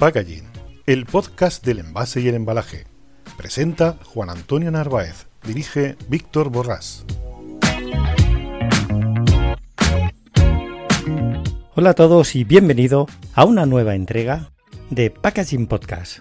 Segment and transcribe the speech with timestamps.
[0.00, 0.44] Packaging,
[0.86, 2.86] el podcast del envase y el embalaje.
[3.36, 7.04] Presenta Juan Antonio Narváez, dirige Víctor Borrás.
[11.74, 14.48] Hola a todos y bienvenido a una nueva entrega
[14.88, 16.20] de Packaging Podcast.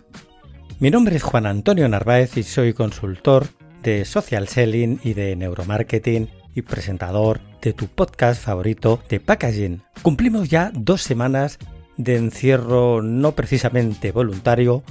[0.80, 3.48] Mi nombre es Juan Antonio Narváez y soy consultor
[3.82, 9.84] de social selling y de neuromarketing y presentador de tu podcast favorito de packaging.
[10.02, 11.60] Cumplimos ya dos semanas
[12.00, 14.84] de encierro no precisamente voluntario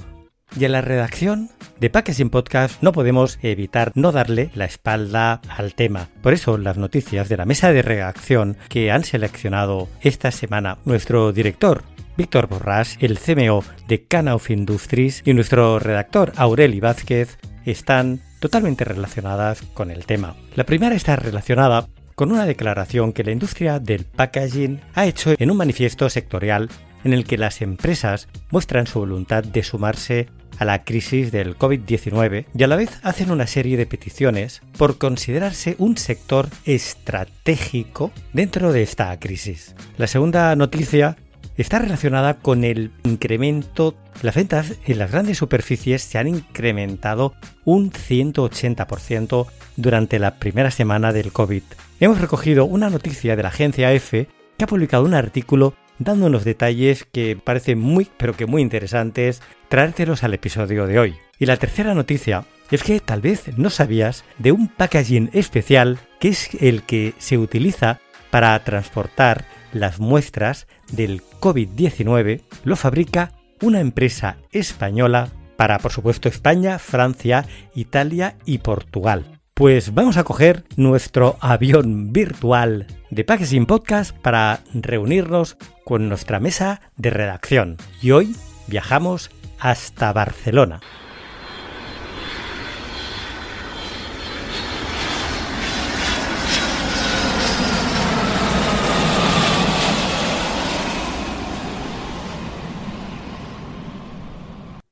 [0.57, 1.49] y en la redacción
[1.79, 6.09] de Packaging Podcast no podemos evitar no darle la espalda al tema.
[6.21, 11.33] Por eso las noticias de la mesa de redacción que han seleccionado esta semana nuestro
[11.33, 11.83] director
[12.15, 18.85] Víctor Borrás, el CMO de Cana of Industries y nuestro redactor Aureli Vázquez están totalmente
[18.85, 20.35] relacionadas con el tema.
[20.55, 25.49] La primera está relacionada con una declaración que la industria del packaging ha hecho en
[25.49, 26.69] un manifiesto sectorial
[27.03, 32.45] en el que las empresas muestran su voluntad de sumarse a la crisis del COVID-19
[32.53, 38.73] y a la vez hacen una serie de peticiones por considerarse un sector estratégico dentro
[38.73, 39.75] de esta crisis.
[39.97, 41.17] La segunda noticia
[41.57, 43.95] está relacionada con el incremento.
[44.21, 49.47] Las ventas en las grandes superficies se han incrementado un 180%
[49.77, 51.63] durante la primera semana del COVID.
[51.99, 57.03] Hemos recogido una noticia de la agencia EFE que ha publicado un artículo dándonos detalles
[57.03, 61.15] que parecen muy, pero que muy interesantes, traértelos al episodio de hoy.
[61.37, 66.29] Y la tercera noticia es que tal vez no sabías de un packaging especial que
[66.29, 67.99] es el que se utiliza
[68.31, 72.41] para transportar las muestras del COVID-19.
[72.63, 79.38] Lo fabrica una empresa española para, por supuesto, España, Francia, Italia y Portugal.
[79.59, 86.79] Pues vamos a coger nuestro avión virtual de Packaging Podcast para reunirnos con nuestra mesa
[86.95, 87.75] de redacción.
[88.01, 89.29] Y hoy viajamos
[89.59, 90.79] hasta Barcelona.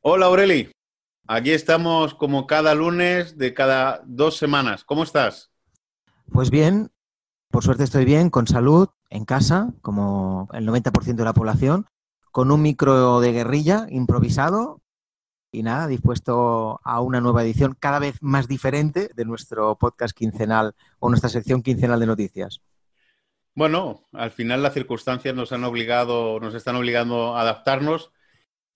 [0.02, 0.77] Hola Aureli.
[1.30, 4.86] Aquí estamos como cada lunes de cada dos semanas.
[4.86, 5.52] ¿Cómo estás?
[6.32, 6.90] Pues bien,
[7.52, 11.86] por suerte estoy bien, con salud, en casa, como el 90% de la población,
[12.32, 14.82] con un micro de guerrilla improvisado
[15.52, 20.76] y nada, dispuesto a una nueva edición cada vez más diferente de nuestro podcast quincenal
[21.00, 22.62] o nuestra sección quincenal de noticias.
[23.54, 28.12] Bueno, al final las circunstancias nos han obligado, nos están obligando a adaptarnos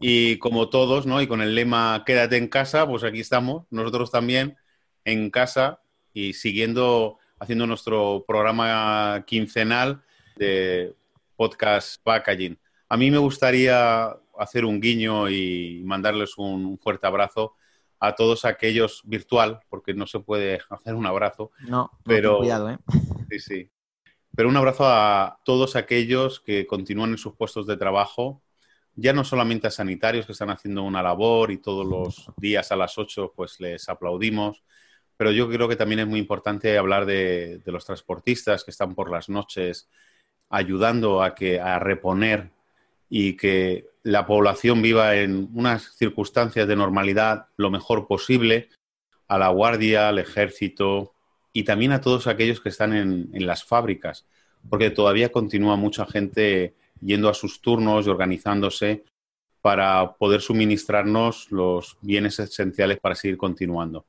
[0.01, 1.21] y como todos, ¿no?
[1.21, 4.57] Y con el lema quédate en casa, pues aquí estamos, nosotros también
[5.05, 5.81] en casa
[6.13, 10.03] y siguiendo, haciendo nuestro programa quincenal
[10.35, 10.95] de
[11.35, 12.59] podcast packaging.
[12.89, 17.55] A mí me gustaría hacer un guiño y mandarles un fuerte abrazo
[17.99, 21.51] a todos aquellos virtual, porque no se puede hacer un abrazo.
[21.59, 22.79] No, pero cuidado, ¿eh?
[23.29, 23.69] Sí, sí.
[24.35, 28.41] Pero un abrazo a todos aquellos que continúan en sus puestos de trabajo
[28.95, 32.75] ya no solamente a sanitarios que están haciendo una labor y todos los días a
[32.75, 34.63] las 8 pues les aplaudimos,
[35.17, 39.11] pero yo creo que también es muy importante hablar de, los transportistas que están por
[39.11, 39.89] las noches
[40.49, 42.51] ayudando a, que, a reponer
[43.09, 48.69] y que la población viva en unas circunstancias de normalidad lo mejor posible,
[49.27, 51.13] a la guardia, al ejército
[51.53, 54.25] y también a todos aquellos que están en, en las fábricas,
[54.69, 59.03] porque todavía continúa mucha gente yendo a sus turnos y organizándose
[59.61, 64.05] para poder suministrarnos los bienes esenciales para seguir continuando.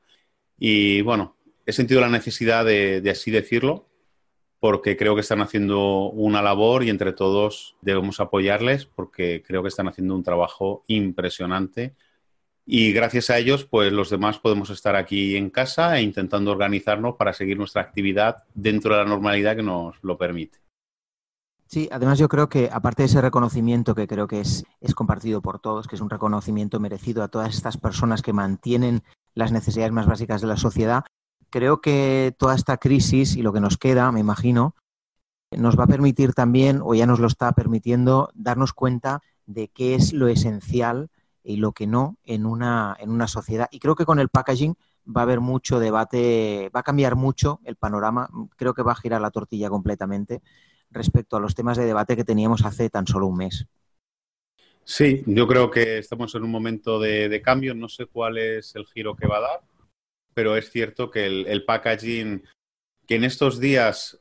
[0.59, 1.37] Y bueno,
[1.67, 3.87] he sentido la necesidad de, así decirlo,
[4.61, 9.69] porque creo que están haciendo una labor y entre todos debemos apoyarles porque creo que
[9.69, 11.95] están haciendo un trabajo impresionante.
[12.65, 17.17] Y gracias a ellos, pues los demás podemos estar aquí en casa e intentando organizarnos
[17.17, 20.62] para seguir nuestra actividad dentro de la normalidad que nos lo permite.
[21.73, 25.41] Sí, además yo creo que aparte de ese reconocimiento que creo que es, es compartido
[25.41, 29.03] por todos, que es un reconocimiento merecido a todas estas personas que mantienen
[29.35, 31.05] las necesidades más básicas de la sociedad,
[31.49, 34.75] creo que toda esta crisis y lo que nos queda, me imagino,
[35.51, 39.95] nos va a permitir también, o ya nos lo está permitiendo, darnos cuenta de qué
[39.95, 41.09] es lo esencial
[41.43, 43.69] y lo que no en una, en una sociedad.
[43.71, 44.75] Y creo que con el packaging
[45.09, 48.97] va a haber mucho debate, va a cambiar mucho el panorama, creo que va a
[48.97, 50.43] girar la tortilla completamente
[50.93, 53.67] respecto a los temas de debate que teníamos hace tan solo un mes.
[54.85, 58.85] Sí, yo creo que estamos en un momento de, cambio, no sé cuál es el
[58.87, 59.61] giro que va a dar,
[60.35, 62.43] pero es cierto que el, packaging,
[63.07, 64.19] que en estos días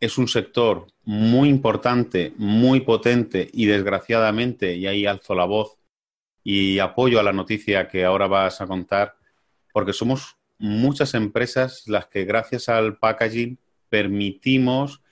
[0.00, 5.78] es un sector muy importante, muy potente y desgraciadamente, y ahí alzo la voz,
[6.42, 9.16] y apoyo a la noticia que ahora vas a contar,
[9.72, 13.58] porque somos muchas empresas las que gracias al packaging
[13.88, 15.03] permitimos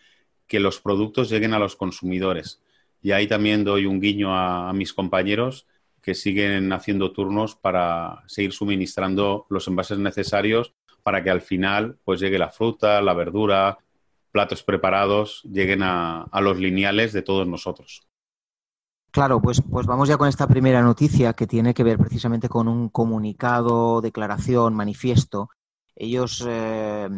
[0.53, 2.61] que los productos lleguen a los consumidores.
[3.01, 5.67] Y ahí también doy un guiño a, mis compañeros
[6.03, 12.21] que siguen haciendo turnos para seguir suministrando los envases necesarios para que al final pues
[12.21, 13.79] llegue la fruta, la verdura,
[14.31, 18.07] platos preparados, lleguen a, los lineales de todos nosotros.
[19.11, 22.69] Claro, pues, pues vamos ya con esta primera noticia que tiene que ver precisamente con
[22.69, 25.49] un comunicado, declaración, manifiesto.
[25.97, 27.09] Ellos eh,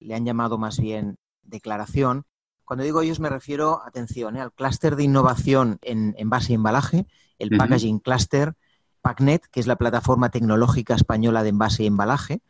[0.00, 2.24] le han llamado más bien declaración.
[2.66, 7.06] Cuando digo ellos me refiero, atención, eh, al clúster de innovación en base y embalaje,
[7.38, 8.54] el Packaging Cluster,
[9.00, 12.40] PACNET, que es la plataforma tecnológica española de envase y embalaje,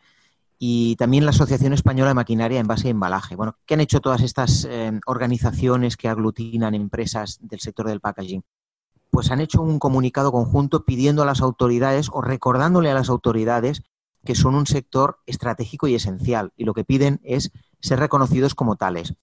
[0.58, 3.36] y también la Asociación Española de Maquinaria Envase y Embalaje.
[3.36, 8.42] Bueno, ¿qué han hecho todas estas eh, organizaciones que aglutinan empresas del sector del packaging?
[9.16, 13.82] pues han hecho un comunicado conjunto pidiendo a las autoridades o recordándole a las autoridades
[14.26, 18.76] que son un sector estratégico y esencial y lo que piden es ser reconocidos como
[18.76, 19.14] tales.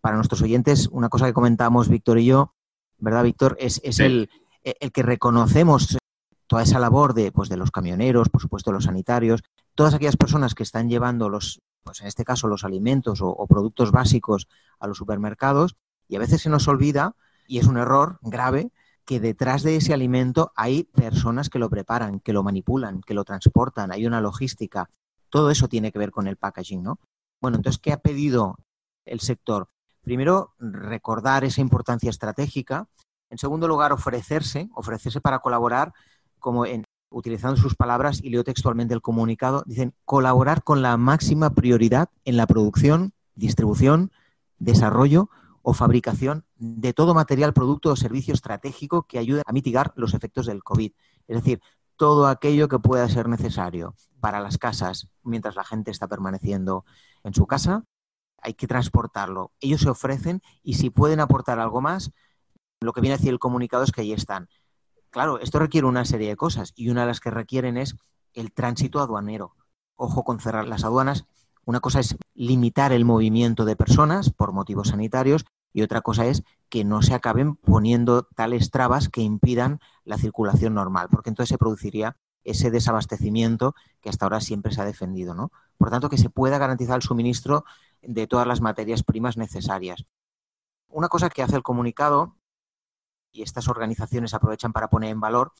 [0.00, 2.54] Para nuestros oyentes, una cosa que comentamos Víctor y yo,
[2.98, 3.56] ¿verdad, Víctor?
[3.58, 4.30] Es, el,
[4.62, 5.98] que reconocemos
[6.46, 9.42] toda esa labor de, pues, de los camioneros, por supuesto los sanitarios,
[9.74, 13.92] todas aquellas personas que están llevando los, pues en este caso los alimentos o productos
[13.92, 14.48] básicos
[14.78, 15.76] a los supermercados
[16.10, 17.14] y a veces se nos olvida,
[17.46, 18.72] y es un error grave,
[19.04, 23.24] que detrás de ese alimento hay personas que lo preparan, que lo manipulan, que lo
[23.24, 24.90] transportan, hay una logística.
[25.30, 26.98] Todo eso tiene que ver con el packaging, ¿no?
[27.40, 28.56] Bueno, entonces, ¿qué ha pedido
[29.04, 29.68] el sector?
[30.02, 32.88] Primero, recordar esa importancia estratégica.
[33.30, 35.92] En segundo lugar, ofrecerse, ofrecerse para colaborar,
[36.38, 41.50] como en, utilizando sus palabras, y leo textualmente el comunicado, dicen, colaborar con la máxima
[41.50, 44.10] prioridad en la producción, distribución,
[44.58, 45.30] desarrollo,
[45.62, 50.46] o fabricación de todo material, producto o servicio estratégico que ayude a mitigar los efectos
[50.46, 50.92] del COVID.
[51.28, 51.60] Es decir,
[51.96, 56.84] todo aquello que pueda ser necesario para las casas mientras la gente está permaneciendo
[57.24, 57.84] en su casa,
[58.42, 59.52] hay que transportarlo.
[59.60, 62.12] Ellos se ofrecen y si pueden aportar algo más,
[62.80, 64.48] lo que viene a decir el comunicado es que ahí están.
[65.10, 67.96] Claro, esto requiere una serie de cosas y una de las que requieren es
[68.32, 69.56] el tránsito aduanero.
[69.96, 71.26] Ojo con cerrar las aduanas
[71.64, 76.42] una cosa es limitar el movimiento de personas por motivos sanitarios y otra cosa es
[76.68, 81.58] que no se acaben poniendo tales trabas que impidan la circulación normal, porque entonces se
[81.58, 85.52] produciría ese desabastecimiento que hasta ahora siempre se ha defendido, ¿no?
[85.78, 87.64] Por tanto, que se pueda garantizar el suministro
[88.02, 90.04] de todas las materias primas necesarias.
[90.88, 92.36] Una cosa que hace el comunicado,
[93.32, 95.52] y estas organizaciones aprovechan para poner en valor,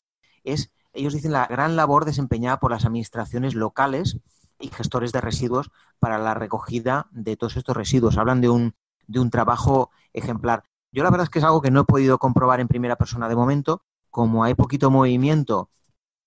[0.43, 4.19] es, ellos dicen, la gran labor desempeñada por las administraciones locales
[4.59, 8.19] y gestores de residuos para la recogida de todos estos residuos.
[8.19, 8.75] Hablan de un,
[9.07, 10.65] de un trabajo ejemplar.
[10.93, 13.29] Yo la verdad es que es algo que no he podido comprobar en primera persona
[13.29, 13.83] de momento.
[14.11, 15.71] Como hay poquito movimiento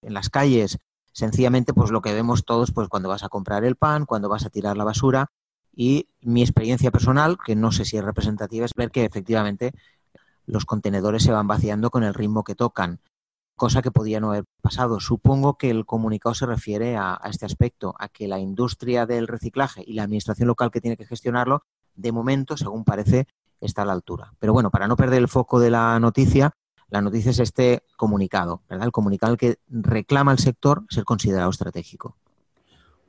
[0.04, 0.78] en las calles,
[1.12, 4.46] sencillamente pues lo que vemos todos pues cuando vas a comprar el pan, cuando vas
[4.46, 5.32] a tirar la basura
[5.76, 9.74] y mi experiencia personal, que no sé si es representativa, es ver que efectivamente
[10.46, 13.00] los contenedores se van vaciando con el ritmo que tocan
[13.56, 15.00] cosa que podía no haber pasado.
[15.00, 19.84] Supongo que el comunicado se refiere a, este aspecto, a que la industria del reciclaje
[19.86, 21.64] y la administración local que tiene que gestionarlo,
[21.96, 23.28] de momento, según parece,
[23.62, 24.34] está a la altura.
[24.40, 26.56] Pero bueno, para no perder el foco de la noticia,
[26.94, 28.86] la noticia es este comunicado, ¿verdad?
[28.86, 32.16] El comunicado que reclama al sector ser considerado estratégico.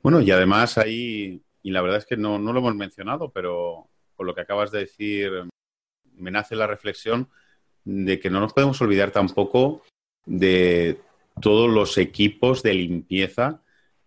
[0.02, 3.90] Bueno, y además ahí, y la verdad es que no, no lo hemos mencionado, pero
[4.16, 5.30] con lo que acabas de decir,
[6.14, 7.28] me nace la reflexión
[7.84, 9.82] de que no nos podemos olvidar tampoco
[10.24, 10.98] de
[11.42, 13.60] todos los equipos de limpieza.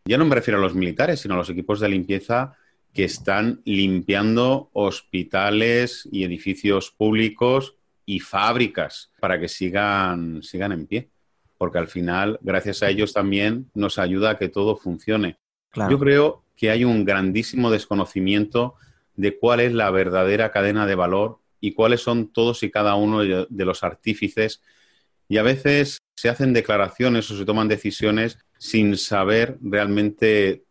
[0.05, 2.57] Ya no me refiero a los militares, sino a los equipos de limpieza
[2.95, 7.76] que están limpiando hospitales y edificios públicos
[8.07, 11.09] y fábricas para que sigan, sigan en pie.
[11.57, 15.37] Porque al final, gracias a ellos también nos ayuda a que todo funcione.
[15.75, 18.75] Yo creo que hay un grandísimo desconocimiento
[19.15, 23.19] de cuál es la verdadera cadena de valor y cuáles son todos y cada uno
[23.21, 24.61] de los artífices.
[25.27, 30.63] Y a veces se hacen declaraciones o se toman decisiones sin saber realmente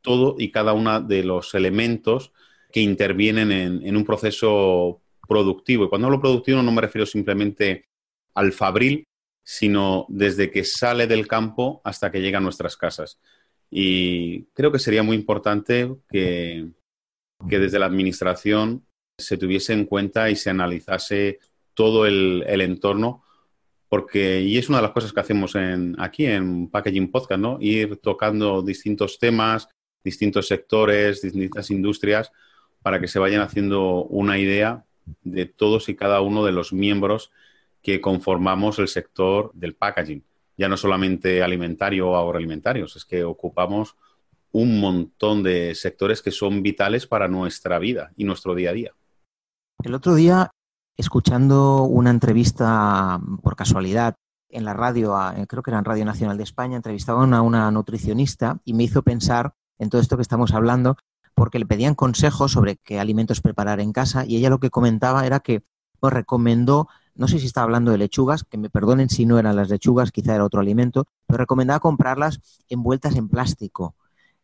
[0.00, 2.32] todo y cada uno de los elementos
[2.70, 5.84] que intervienen en, un proceso productivo.
[5.84, 7.86] Y cuando hablo productivo no me refiero simplemente
[8.34, 9.04] al fabril,
[9.44, 13.20] sino desde que sale del campo hasta que llega a nuestras casas.
[13.70, 16.68] Y creo que sería muy importante que,
[17.40, 18.84] desde la Administración
[19.16, 21.38] se tuviese en cuenta y se analizase
[21.74, 23.22] todo el entorno
[23.88, 27.58] porque, y es una de las cosas que hacemos en, aquí en Packaging Podcast, ¿no?
[27.60, 29.68] Ir tocando distintos temas,
[30.04, 32.30] distintos sectores, distintas industrias,
[32.82, 34.84] para que se vayan haciendo una idea
[35.22, 37.30] de todos y cada uno de los miembros
[37.82, 40.24] que conformamos el sector del packaging.
[40.56, 43.96] ya no solamente alimentario o agroalimentarios, es que ocupamos
[44.50, 48.92] un montón de sectores que son vitales para nuestra vida y nuestro día a día.
[49.84, 50.50] El otro día,
[50.96, 54.16] escuchando una entrevista por casualidad
[54.48, 55.14] en la radio,
[55.46, 59.02] creo que era en Radio Nacional de España, entrevistaban a una nutricionista y me hizo
[59.02, 60.96] pensar en todo esto que estamos hablando,
[61.38, 65.24] porque le pedían consejos sobre qué alimentos preparar en casa y ella lo que comentaba
[65.24, 65.62] era que
[66.00, 69.56] pues, recomendó, no sé si estaba hablando de lechugas, que me perdonen si no eran
[69.56, 73.94] las lechugas, quizá era otro alimento, pero recomendaba comprarlas envueltas en plástico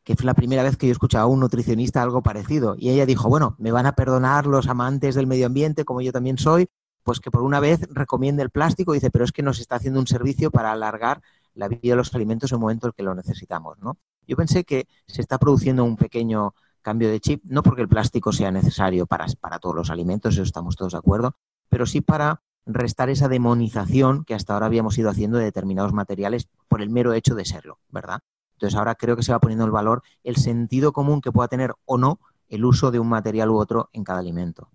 [0.05, 2.77] que fue la primera vez que yo escuchaba a un nutricionista algo parecido.
[2.79, 6.13] Y ella dijo, bueno, me van a perdonar los amantes del medio ambiente, como yo
[6.13, 6.69] también soy,
[7.03, 9.99] pues que por una vez recomiende el plástico, dice, pero es que nos está haciendo
[10.01, 11.23] un servicio para alargar
[11.55, 13.97] la vida de los alimentos en el momento en que lo necesitamos, ¿no?
[14.27, 18.33] Yo pensé que se está produciendo un pequeño cambio de chip, no porque el plástico
[18.33, 21.37] sea necesario para, para todos los alimentos, eso estamos todos de acuerdo,
[21.69, 26.49] pero sí para restar esa demonización que hasta ahora habíamos ido haciendo de determinados materiales
[26.69, 28.21] por el mero hecho de serlo, ¿verdad?
[28.53, 31.75] Entonces ahora creo que se va poniendo el valor, el sentido común que pueda tener
[31.87, 34.71] o no el uso de un material u otro en cada alimento.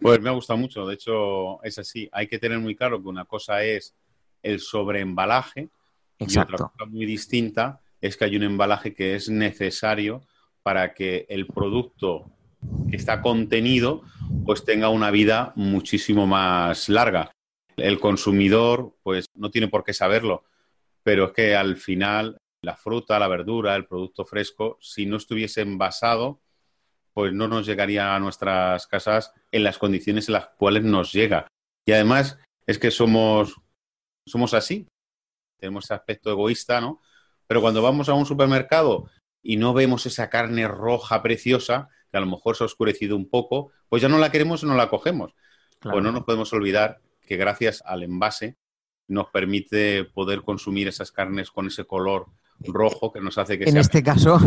[0.00, 2.08] Pues me ha gustado mucho, de hecho es así.
[2.12, 3.94] Hay que tener muy claro que una cosa es
[4.42, 5.68] el sobreembalaje
[6.18, 6.52] Exacto.
[6.52, 10.22] y otra cosa muy distinta es que hay un embalaje que es necesario
[10.62, 12.30] para que el producto
[12.90, 14.02] que está contenido
[14.44, 17.32] pues tenga una vida muchísimo más larga.
[17.76, 20.44] El consumidor pues no tiene por qué saberlo,
[21.02, 25.62] pero es que al final la fruta, la verdura, el producto fresco, si no estuviese
[25.62, 26.40] envasado,
[27.14, 31.48] pues no nos llegaría a nuestras casas en las condiciones en las cuales nos llega.
[31.86, 33.56] Y además es que somos,
[34.26, 34.86] somos así,
[35.58, 37.00] tenemos ese aspecto egoísta, ¿no?
[37.46, 39.10] Pero cuando vamos a un supermercado
[39.42, 43.28] y no vemos esa carne roja preciosa, que a lo mejor se ha oscurecido un
[43.28, 45.34] poco, pues ya no la queremos y no la cogemos.
[45.80, 48.58] Pues no nos podemos olvidar que gracias al envase
[49.08, 52.26] nos permite poder consumir esas carnes con ese color
[52.60, 54.38] rojo que nos hace que en este caso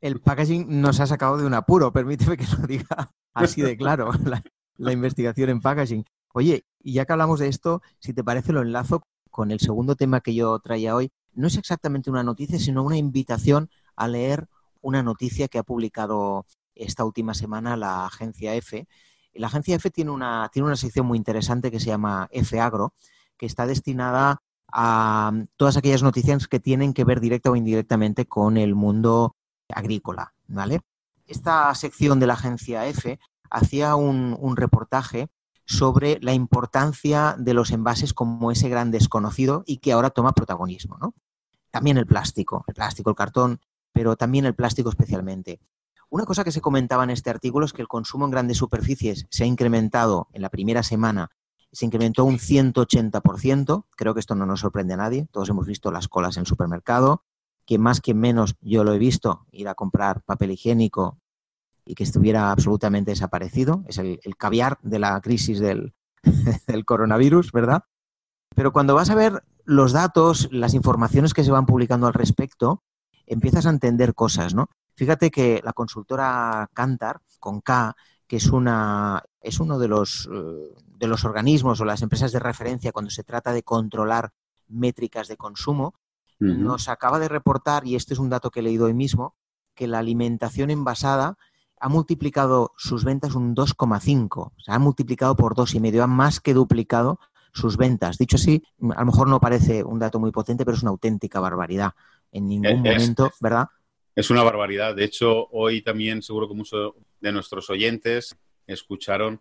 [0.00, 4.10] el packaging nos ha sacado de un apuro permíteme que lo diga así de claro
[4.76, 6.04] la, investigación en packaging.
[6.32, 9.96] Oye y ya que hablamos de esto si te parece lo enlazo con el segundo
[9.96, 11.10] tema que yo traía hoy.
[11.32, 14.48] No es exactamente una noticia sino una invitación a leer
[14.80, 18.86] una noticia que ha publicado esta última semana la agencia F
[19.34, 22.94] la agencia F tiene una, tiene una sección muy interesante que se llama F Agro,
[23.36, 28.26] que está destinada a mm, todas aquellas noticias que tienen que ver directa o indirectamente
[28.26, 29.36] con el mundo
[29.68, 30.80] agrícola, ¿vale?
[31.26, 33.18] Esta sección de la agencia F
[33.50, 35.28] hacía un, un reportaje
[35.66, 40.98] sobre la importancia de los envases como ese gran desconocido y que ahora toma protagonismo,
[40.98, 41.14] ¿no?
[41.70, 43.60] También el plástico, el plástico, el cartón,
[43.94, 45.58] pero también el plástico especialmente.
[46.10, 49.26] Una cosa que se comentaba en este artículo es que el consumo en grandes superficies
[49.30, 51.30] se ha incrementado en la primera semana
[51.74, 53.84] se incrementó un 180%.
[53.96, 55.26] Creo que esto no nos sorprende a nadie.
[55.32, 57.24] Todos hemos visto las colas en el supermercado.
[57.66, 61.18] Que más que menos yo lo he visto ir a comprar papel higiénico
[61.84, 63.82] y que estuviera absolutamente desaparecido.
[63.88, 65.94] Es el, caviar de la crisis del,
[66.68, 67.82] del coronavirus, ¿verdad?
[68.54, 72.84] Pero cuando vas a ver los datos, las informaciones que se van publicando al respecto,
[73.26, 74.68] empiezas a entender cosas, ¿no?
[74.94, 80.74] Fíjate que la consultora Cantar, con K, que es, una, es uno de los, eh,
[80.96, 84.32] de los organismos o las empresas de referencia cuando se trata de controlar
[84.68, 85.94] métricas de consumo,
[86.40, 89.34] nos acaba de reportar, y este es un dato que he leído hoy mismo,
[89.74, 91.38] que la alimentación envasada
[91.80, 96.06] ha multiplicado sus ventas un 2,5, o sea, ha multiplicado por dos y medio, ha
[96.06, 97.18] más que duplicado
[97.52, 98.18] sus ventas.
[98.18, 98.62] Dicho así,
[98.94, 101.92] a lo mejor no parece un dato muy potente, pero es una auténtica barbaridad.
[102.34, 103.68] En ningún momento, ¿verdad?
[104.14, 104.94] Es una barbaridad.
[104.94, 108.36] De hecho, hoy también seguro que muchos de nuestros oyentes
[108.66, 109.40] escucharon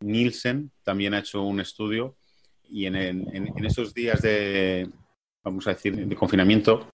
[0.00, 2.16] Nielsen, también ha hecho un estudio
[2.70, 2.96] y en,
[3.64, 4.88] esos días de,
[5.42, 6.88] vamos a decir, de confinamiento,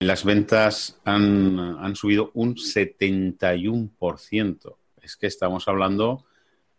[0.00, 4.76] las ventas han, han subido un 71%.
[5.02, 6.24] Es que estamos hablando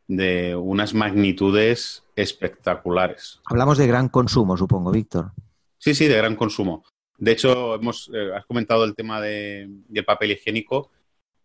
[0.08, 3.40] de unas magnitudes espectaculares.
[3.46, 5.32] Hablamos de gran consumo, supongo, Víctor.
[5.78, 6.84] Sí, sí, de gran consumo.
[7.22, 10.90] De hecho, hemos, eh, has comentado el tema de, del papel higiénico,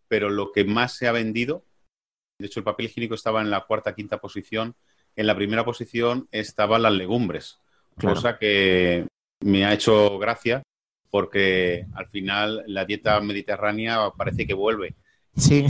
[0.07, 1.65] pero lo que más se ha vendido,
[2.39, 4.73] de hecho el papel higiénico estaba en la cuarta, quinta posición,
[5.15, 7.59] en la primera posición estaban las legumbres,
[8.01, 9.05] cosa que
[9.41, 10.63] me ha hecho gracia
[11.11, 14.95] porque al final la dieta mediterránea parece que vuelve.
[15.35, 15.65] Sí.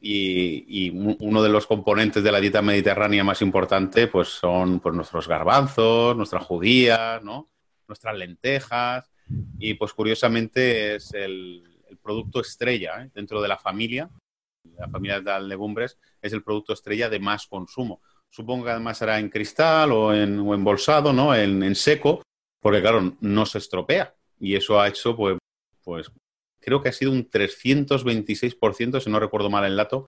[0.00, 4.94] Y, y, uno de los componentes de la dieta mediterránea más importante pues son pues,
[4.94, 7.51] nuestros garbanzos, nuestras judías, ¿no?
[7.92, 9.10] Nuestras lentejas
[9.58, 11.68] y pues curiosamente es el,
[12.02, 13.10] producto estrella ¿eh?
[13.14, 14.10] dentro de la familia,
[14.78, 18.00] la familia de las legumbres es el producto estrella de más consumo.
[18.30, 21.34] Supongo que además será en cristal o en o embolsado, ¿no?
[21.34, 22.22] En, seco,
[22.60, 24.14] porque claro, no se estropea.
[24.40, 25.36] Y eso ha hecho, pues,
[25.84, 26.10] pues
[26.60, 30.06] creo que ha sido un 326%, si no recuerdo mal el dato,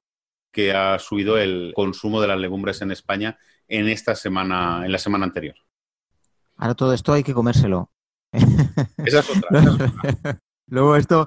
[0.51, 3.39] que ha subido el consumo de las legumbres en España
[3.69, 5.57] en esta semana, en la semana anterior.
[6.57, 7.91] Ahora todo esto hay que comérselo.
[8.33, 10.41] Esa es otra.
[10.67, 11.27] Luego esto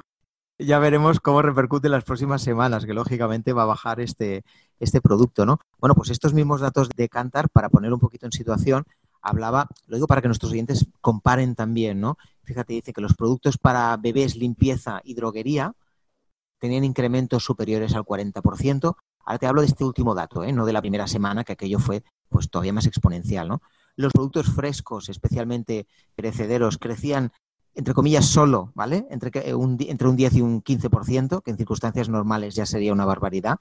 [0.60, 4.44] ya veremos cómo repercute en las próximas semanas, que lógicamente va a bajar este,
[4.80, 5.60] este producto, ¿no?
[5.80, 8.86] Bueno, pues estos mismos datos de Cantar, para poner un poquito en situación,
[9.22, 12.18] hablaba, lo digo para que nuestros oyentes comparen también, ¿no?
[12.44, 15.74] Fíjate, dice que los productos para bebés, limpieza y droguería
[16.60, 18.96] tenían incrementos superiores al 40%.
[19.26, 20.54] Ahora te hablo de este último dato, ¿eh?
[20.54, 23.62] no de la primera semana, que aquello fue pues todavía más exponencial, ¿no?
[23.98, 25.86] Los productos frescos, especialmente
[26.16, 27.34] perecederos, crecían
[27.76, 29.06] entre comillas solo, ¿vale?
[29.12, 33.06] Entre un, entre un 10 y un 15%, que en circunstancias normales ya sería una
[33.06, 33.60] barbaridad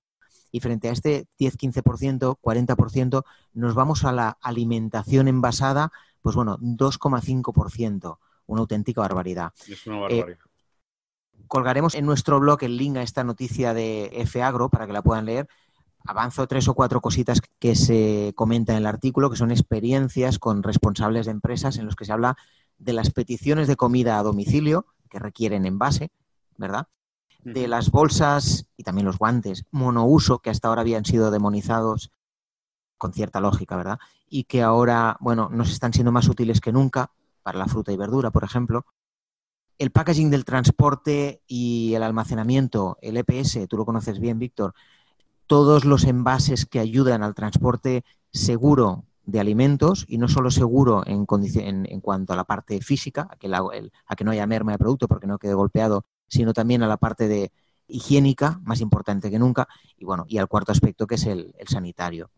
[0.51, 8.19] y frente a este 10-15%, 40%, nos vamos a la alimentación envasada, pues bueno, 2,5%,
[8.47, 9.53] una auténtica barbaridad.
[9.69, 10.29] Es una barbaridad.
[10.31, 10.39] Eh,
[11.47, 15.03] colgaremos en nuestro blog el link a esta noticia de F Agro para que la
[15.03, 15.47] puedan leer.
[16.07, 20.63] Avanzo tres o cuatro cositas que se comenta en el artículo, que son experiencias con
[20.63, 22.37] responsables de empresas en los que se habla
[22.79, 26.11] de las peticiones de comida a domicilio que requieren envase,
[26.57, 26.89] ¿verdad?
[27.47, 32.11] de las bolsas y también los guantes monouso que hasta ahora habían sido demonizados
[32.99, 34.01] con cierta lógica, ¿verdad?
[34.29, 37.13] Y que ahora, bueno, nos están siendo más útiles que nunca
[37.45, 38.85] para la fruta y verdura, por ejemplo.
[39.79, 44.75] El packaging del transporte y el almacenamiento, el EPS, tú lo conoces bien, Víctor,
[45.47, 51.27] todos los envases que ayudan al transporte seguro de alimentos y no solo seguro en,
[51.27, 55.09] en, cuanto a la parte física, a que, a que no haya merma de producto
[55.09, 57.53] porque no quede golpeado sino también a la parte de
[57.89, 62.31] higiénica, más importante que nunca, y bueno, y al cuarto aspecto que es el, sanitario.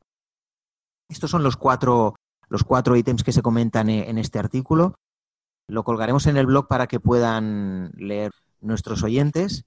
[1.08, 2.16] Estos son los cuatro,
[2.48, 4.96] los cuatro ítems que se comentan e, en este artículo.
[5.68, 9.64] Lo colgaremos en el blog para que puedan leer nuestros oyentes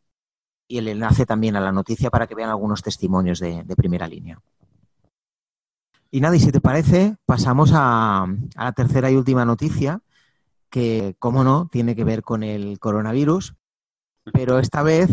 [0.71, 4.39] y el enlace también a la noticia para que vean algunos testimonios de, primera línea.
[6.09, 10.01] Y nada, y si te parece, pasamos a, a la tercera y última noticia,
[10.69, 13.55] que, como no, tiene que ver con el coronavirus
[14.33, 15.09] pero esta vez,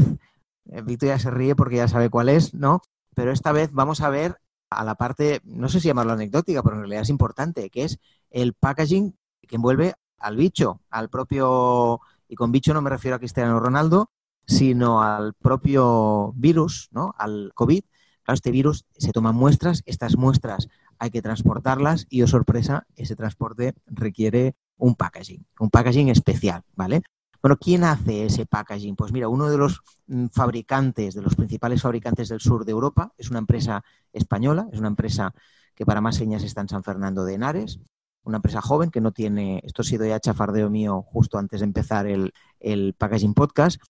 [0.67, 2.83] eh, Víctor ya se ríe porque ya sabe cuál es, ¿no?
[3.15, 4.37] Pero esta vez vamos a ver
[4.71, 7.99] a la parte, no sé si llamarlo anecdótica, pero en realidad es importante, que es
[8.31, 9.17] el packaging
[9.47, 14.11] que envuelve al bicho, al propio, y con bicho no me refiero a Cristiano Ronaldo,
[14.49, 17.15] sino al propio virus, ¿no?
[17.19, 17.83] Al COVID.
[18.25, 23.15] Claro, este virus se toman muestras, estas muestras hay que transportarlas y, oh sorpresa, ese
[23.15, 27.03] transporte requiere un packaging, un packaging especial, ¿vale?
[27.43, 28.97] Bueno, ¿quién hace ese packaging?
[28.97, 33.13] Pues mira, uno de los mm, fabricantes, de los principales fabricantes del sur de Europa,
[33.17, 35.33] es una empresa española, es una empresa
[35.75, 37.79] que para más señas está en San Fernando de Henares,
[38.25, 41.67] una empresa joven que no tiene, esto ha sido ya chafardeo mío justo antes de
[41.67, 43.81] empezar el, el packaging podcast,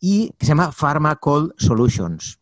[0.00, 2.40] y que se llama Pharmacol Solutions.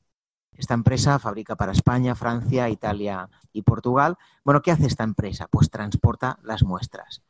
[0.53, 4.17] Esta empresa fabrica para España, Francia, Italia y Portugal.
[4.45, 5.49] Bueno, ¿qué hace esta empresa?
[5.49, 7.23] Pues transporta las muestras.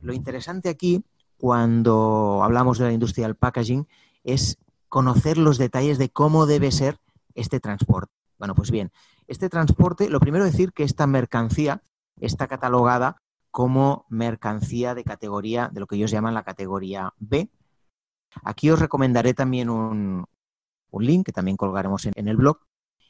[0.00, 1.04] Lo interesante aquí
[1.36, 3.88] cuando hablamos de la industria del packaging
[4.24, 6.98] es conocer los detalles de cómo debe ser
[7.34, 8.12] este transporte.
[8.38, 8.92] Bueno, pues bien,
[9.26, 11.82] este transporte, lo primero decir que esta mercancía
[12.20, 17.50] está catalogada como mercancía de categoría, de lo que ellos llaman la categoría B.
[18.42, 20.26] Aquí os recomendaré también un,
[20.92, 22.58] link que también colgaremos en, el blog,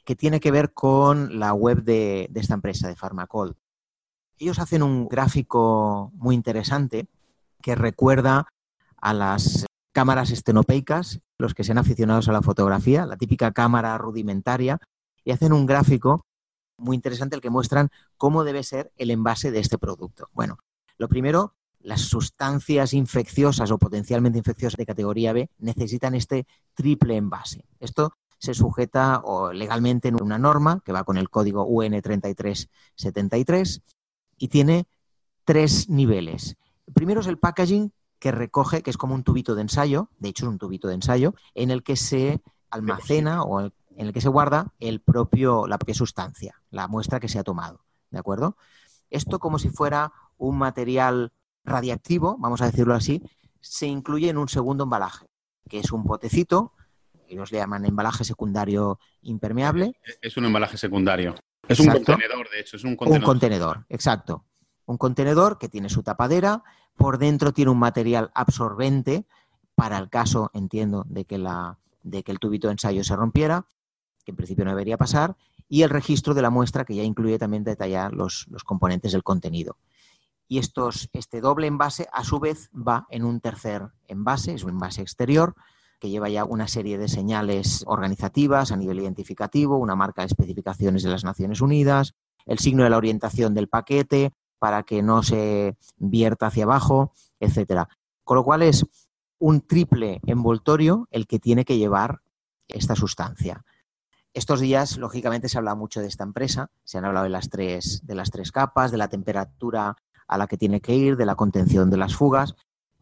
[0.05, 3.57] que tiene que ver con la web de, de esta empresa, de Pharmacol.
[4.39, 7.09] Ellos hacen un gráfico muy interesante
[7.61, 8.47] que recuerda
[9.01, 14.79] a las cámaras estenopeicas, los que sean aficionados a la fotografía, la típica cámara rudimentaria,
[15.25, 16.25] y hacen un gráfico
[16.79, 20.29] muy interesante el que muestran cómo debe ser el envase de este producto.
[20.33, 20.59] Bueno,
[20.97, 27.65] lo primero, las sustancias infecciosas o potencialmente infecciosas de categoría B necesitan este triple envase.
[27.81, 33.83] Esto se sujeta o legalmente en una norma que va con el código UN 3373
[34.39, 34.87] y tiene
[35.45, 36.57] tres niveles
[36.93, 40.47] primero es el packaging que recoge, que es como un tubito de ensayo, de hecho
[40.47, 44.29] es un tubito de ensayo, en el que se almacena o en el que se
[44.29, 47.85] guarda el propio, la propia sustancia, la muestra que se ha tomado.
[48.11, 48.57] ¿De acuerdo?
[49.11, 51.33] Esto como si fuera un material
[51.69, 53.23] radiactivo, vamos a decirlo así,
[53.61, 55.27] se incluye en un segundo embalaje,
[55.69, 56.73] que es un potecito,
[57.29, 59.93] ellos le llaman embalaje secundario impermeable.
[60.23, 61.35] Es un embalaje secundario.
[61.69, 63.23] Es un contenedor, de hecho, es un contenedor.
[63.23, 64.45] Un contenedor, exacto
[64.89, 66.65] un contenedor que tiene su tapadera,
[66.97, 69.27] por dentro tiene un material absorbente
[69.75, 73.67] para el caso, entiendo, de que, la, de que el tubito de ensayo se rompiera,
[74.25, 75.37] que en principio no debería pasar,
[75.69, 79.23] y el registro de la muestra que ya incluye también detallar los, los componentes del
[79.23, 79.77] contenido.
[80.49, 84.71] Y estos, este doble envase a su vez va en un tercer envase, es un
[84.71, 85.55] envase exterior,
[86.01, 91.03] que lleva ya una serie de señales organizativas a nivel identificativo, una marca de especificaciones
[91.03, 92.15] de las Naciones Unidas,
[92.47, 97.89] el signo de la orientación del paquete para que no se vierta hacia abajo, etcétera.
[98.25, 98.87] Con lo cual es
[99.39, 102.23] un triple envoltorio el que tiene que llevar
[102.69, 103.65] esta sustancia.
[104.35, 108.07] Estos días, lógicamente, se habla mucho de esta empresa, se han hablado de las tres,
[108.07, 109.97] de las tres capas, de la temperatura
[110.29, 112.55] a la que tiene que ir, de la contención de las fugas,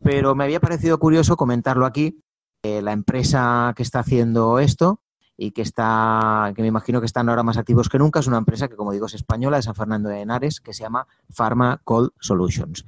[0.03, 2.21] pero me había parecido curioso comentarlo aquí.
[2.63, 5.01] la empresa que está haciendo esto
[5.37, 8.39] y que está, que me imagino que están ahora más activos que nunca, es una
[8.39, 11.81] empresa que, como digo, es española, de San Fernando de Henares, que se llama Pharma
[11.85, 12.85] Cold Solutions.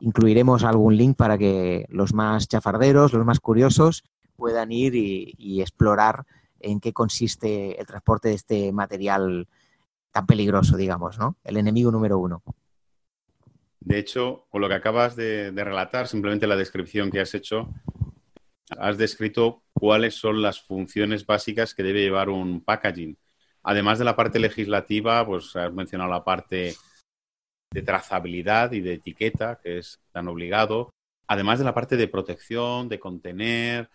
[0.00, 4.04] Incluiremos algún link para que los más chafarderos, los más curiosos,
[4.36, 6.26] puedan ir y explorar
[6.60, 9.48] en qué consiste el transporte de este material
[10.12, 11.36] tan peligroso, digamos, ¿no?
[11.44, 12.42] El enemigo número uno.
[13.88, 17.70] De hecho, con lo que acabas de, relatar, simplemente la descripción que has hecho,
[18.78, 23.16] has descrito cuáles son las funciones básicas que debe llevar un packaging.
[23.62, 26.74] Además de la parte legislativa, pues has mencionado la parte
[27.72, 30.90] de trazabilidad y de etiqueta, que es tan obligado.
[31.26, 33.88] Además de la parte de protección, de contener,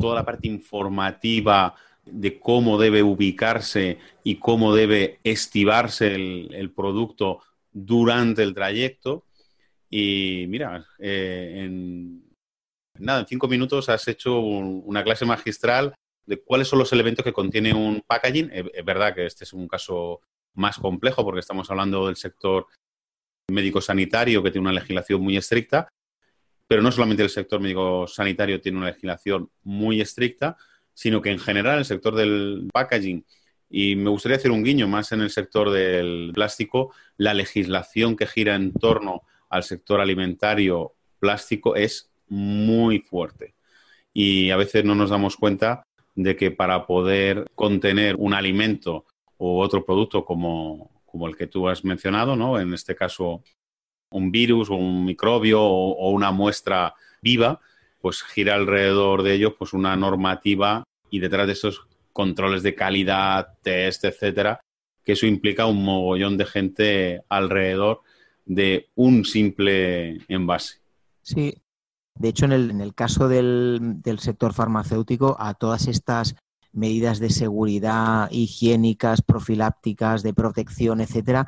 [0.00, 1.72] toda la parte informativa
[2.04, 7.42] de cómo debe ubicarse y cómo debe estivarse el, producto
[7.86, 9.24] durante el trayecto.
[9.90, 12.24] Y mira, eh, en,
[12.98, 15.94] nada, en cinco minutos has hecho una clase magistral
[16.26, 18.50] de cuáles son los elementos que contiene un packaging.
[18.52, 20.20] Es verdad que este es un caso
[20.54, 22.66] más complejo porque estamos hablando del sector
[23.50, 25.88] médico-sanitario que tiene una legislación muy estricta,
[26.66, 30.56] pero no solamente el sector médico sanitario tiene una legislación muy estricta,
[30.92, 33.24] sino que en general el sector del packaging,
[33.70, 38.26] y me gustaría hacer un guiño más en el sector del plástico, la legislación que
[38.26, 43.54] gira en torno al sector alimentario plástico es muy fuerte.
[44.12, 45.82] Y a veces no nos damos cuenta
[46.14, 49.04] de que para poder contener un alimento
[49.36, 52.58] o otro producto como, como el que tú has mencionado, ¿no?
[52.58, 53.42] en este caso
[54.10, 57.60] un virus o un microbio o, una muestra viva,
[58.00, 61.86] pues gira alrededor de ello pues una normativa y detrás de esos
[62.18, 64.60] controles de calidad, test, etcétera,
[65.04, 68.00] que eso implica un mogollón de gente alrededor
[68.44, 70.80] de un simple envase.
[71.22, 71.62] Sí,
[72.16, 76.34] de hecho, en el, en el caso del, del, sector farmacéutico, a todas estas
[76.72, 81.46] medidas de seguridad higiénicas, profilácticas, de protección, etcétera,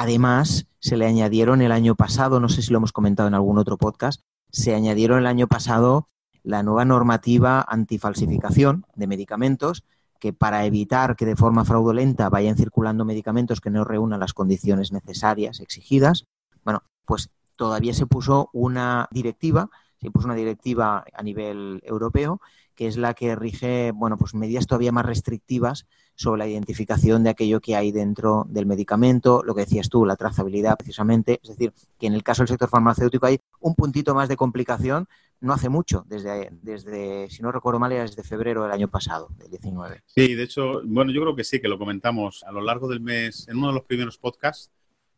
[0.00, 3.58] Además, se le añadieron el año pasado, no sé si lo hemos comentado en algún
[3.58, 6.08] otro podcast, se añadieron el año pasado
[6.44, 9.82] la nueva normativa antifalsificación de medicamentos
[10.18, 14.92] que para evitar que de forma fraudulenta vayan circulando medicamentos que no reúnan las condiciones
[14.92, 16.26] necesarias exigidas,
[16.64, 22.40] bueno, pues todavía se puso una directiva, se puso una directiva a nivel europeo
[22.78, 27.30] que es la que rige, bueno, pues medidas todavía más restrictivas sobre la identificación de
[27.30, 31.72] aquello que hay dentro del medicamento, lo que decías tú, la trazabilidad precisamente, es decir,
[31.98, 35.08] que en el caso del sector farmacéutico hay un puntito más de complicación,
[35.40, 39.26] no hace mucho, desde, desde si no recuerdo mal, era desde febrero del año pasado,
[39.36, 40.04] del 19.
[40.06, 43.00] Sí, de hecho, bueno, yo creo que sí, que lo comentamos a lo largo del
[43.00, 44.70] mes, en uno de los primeros podcasts,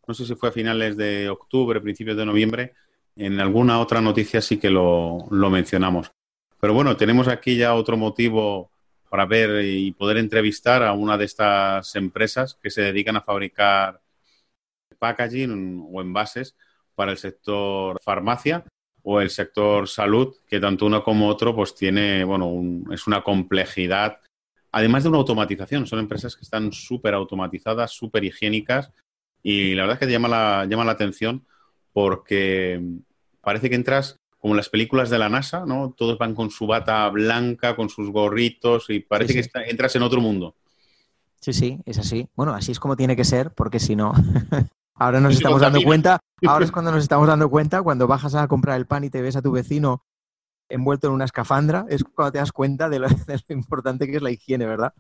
[0.09, 2.73] no sé si fue a finales de octubre, principios de noviembre,
[3.17, 6.11] en alguna otra noticia sí que lo, lo mencionamos.
[6.61, 8.71] Pero bueno, tenemos aquí ya otro motivo
[9.09, 14.01] para ver y poder entrevistar a una de estas empresas que se dedican a fabricar
[14.99, 16.55] packaging o envases
[16.95, 18.65] para el sector farmacia
[19.03, 24.21] o el sector salud, que tanto uno como otro pues tiene, bueno, es una complejidad,
[24.71, 28.93] además de una automatización, son empresas que están súper automatizadas, súper higiénicas
[29.43, 31.47] y la verdad es que llama la, llama la atención
[31.93, 32.81] porque
[33.41, 35.95] parece que entras como las películas de la NASA, ¿no?
[35.97, 40.21] Todos van con su bata blanca, con sus gorritos y parece que entras en otro
[40.21, 40.57] mundo.
[41.41, 42.29] Sí, sí, es así.
[42.35, 44.13] Bueno, así es como tiene que ser, porque si no,
[44.95, 48.49] ahora nos estamos dando cuenta, ahora es cuando nos estamos dando cuenta, cuando bajas a
[48.49, 50.05] comprar el pan y te ves a tu vecino
[50.71, 53.09] envuelto en una escafandra, es cuando te das cuenta de lo,
[53.49, 54.95] importante que es la higiene, ¿verdad?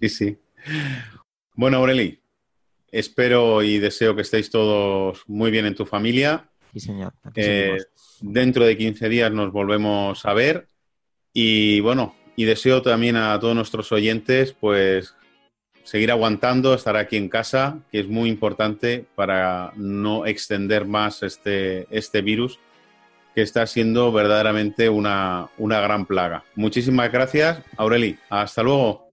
[0.00, 0.38] Sí, sí.
[1.54, 2.22] Bueno, Aureli,
[2.90, 6.48] espero y deseo que estéis todos muy bien en tu familia.
[6.72, 7.12] Sí, señor.
[8.20, 10.66] Dentro de 15 días nos volvemos a ver
[11.32, 15.14] y bueno, y deseo también a todos nuestros oyentes pues
[15.84, 21.86] seguir aguantando, estar aquí en casa, que es muy importante para no extender más este,
[21.90, 22.58] este virus
[23.34, 26.44] que está siendo verdaderamente una, una gran plaga.
[26.56, 28.18] Muchísimas gracias, Aureli.
[28.28, 29.12] Hasta luego.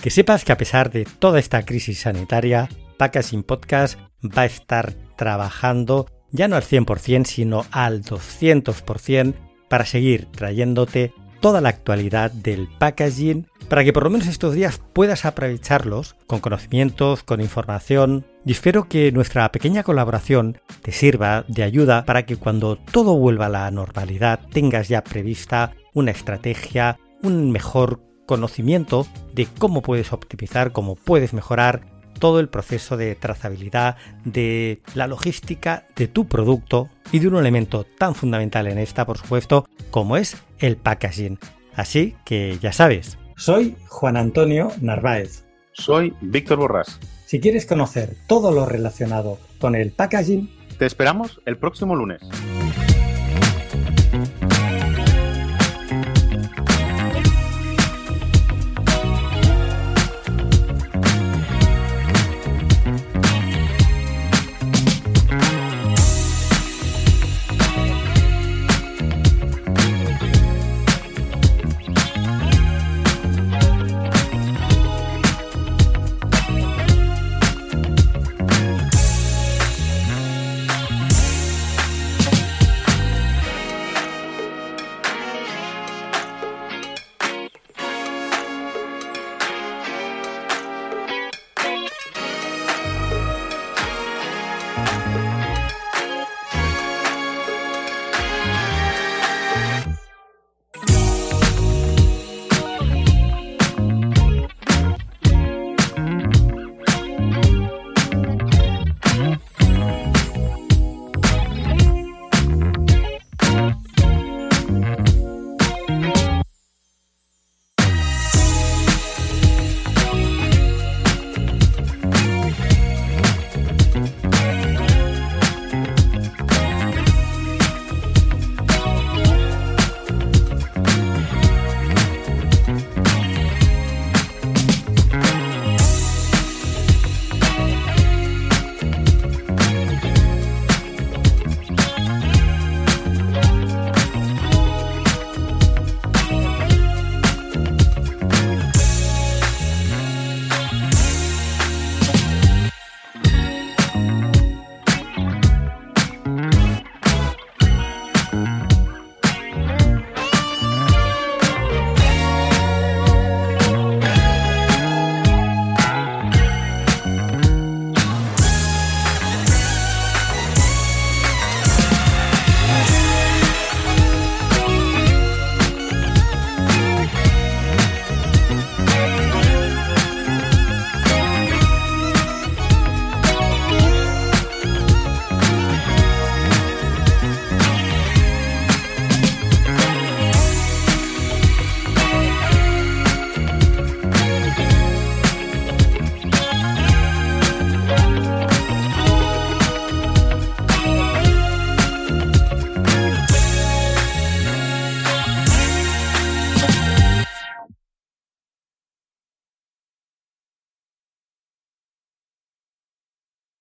[0.00, 4.94] Que sepas que a pesar de toda esta crisis sanitaria, Packaging Podcast va a estar
[5.16, 9.34] trabajando ya no al 100%, sino al 200%
[9.68, 14.80] para seguir trayéndote toda la actualidad del packaging para que por lo menos estos días
[14.92, 18.24] puedas aprovecharlos con conocimientos, con información.
[18.44, 23.46] Y espero que nuestra pequeña colaboración te sirva de ayuda para que cuando todo vuelva
[23.46, 30.72] a la normalidad tengas ya prevista una estrategia, un mejor conocimiento de cómo puedes optimizar,
[30.72, 37.18] cómo puedes mejorar todo el proceso de trazabilidad, de la logística de tu producto y
[37.18, 41.38] de un elemento tan fundamental en esta, por supuesto, como es el packaging.
[41.74, 45.44] Así que ya sabes, soy Juan Antonio Narváez.
[45.72, 47.00] Soy Víctor Borrás.
[47.26, 50.48] Si quieres conocer todo lo relacionado con el packaging,
[50.78, 52.20] te esperamos el próximo lunes.